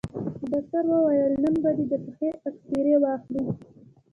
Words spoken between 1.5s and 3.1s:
به دې د پښې اكسرې